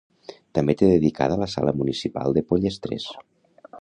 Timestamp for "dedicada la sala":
0.79-1.75